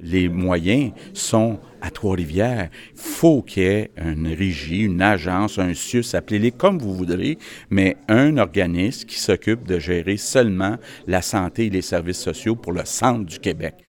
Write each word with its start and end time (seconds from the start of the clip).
Les 0.00 0.28
moyens 0.28 0.92
sont 1.12 1.58
à 1.80 1.90
Trois-Rivières. 1.90 2.70
Il 2.94 3.00
faut 3.00 3.42
qu'il 3.42 3.62
y 3.62 3.66
ait 3.66 3.90
une 3.96 4.28
régie, 4.28 4.82
une 4.82 5.02
agence, 5.02 5.58
un 5.58 5.74
CIUS, 5.74 6.14
appelez-les 6.14 6.52
comme 6.52 6.78
vous 6.78 6.94
voudrez, 6.94 7.38
mais 7.70 7.96
un 8.08 8.36
organisme 8.36 9.06
qui 9.06 9.18
s'occupe 9.18 9.66
de 9.66 9.78
gérer 9.78 10.16
seulement 10.16 10.76
la 11.06 11.22
santé 11.22 11.66
et 11.66 11.70
les 11.70 11.82
services 11.82 12.20
sociaux 12.20 12.56
pour 12.56 12.72
le 12.72 12.84
centre 12.84 13.24
du 13.24 13.38
Québec. 13.38 13.86